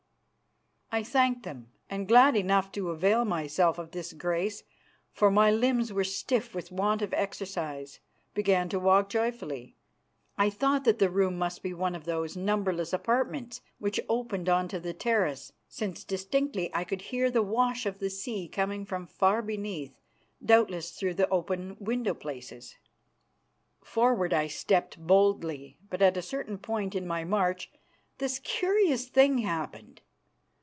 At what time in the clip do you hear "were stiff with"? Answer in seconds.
5.93-6.69